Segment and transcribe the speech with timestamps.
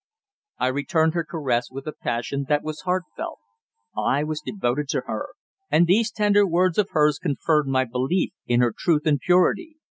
[0.57, 3.37] I returned her caress with a passion that was heartfelt.
[3.95, 5.27] I was devoted to her,
[5.69, 9.75] and these tender words of hers confirmed my belief in her truth and purity.